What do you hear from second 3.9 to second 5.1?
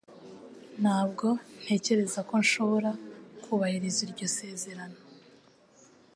iryo sezerano.